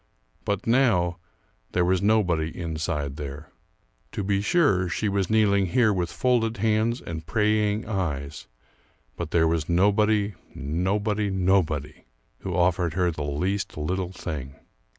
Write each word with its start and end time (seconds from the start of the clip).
But 0.45 0.65
now 0.65 1.19
there 1.73 1.85
was 1.85 2.01
nobody 2.01 2.49
inside 2.59 3.17
there. 3.17 3.51
To 4.13 4.23
be 4.23 4.41
sure 4.41 4.89
she 4.89 5.07
was 5.07 5.29
kneeling 5.29 5.67
here 5.67 5.93
with 5.93 6.11
folded 6.11 6.57
hands 6.57 7.01
and 7.01 7.23
praying 7.27 7.87
eyes; 7.87 8.47
but 9.15 9.29
there 9.29 9.47
was 9.47 9.69
nobody, 9.69 10.33
nobody, 10.55 11.29
nobody 11.29 12.05
who 12.39 12.55
offered 12.55 12.95
her 12.95 13.11
the 13.11 13.21
least 13.21 13.77
little 13.77 14.11
thing. 14.11 14.55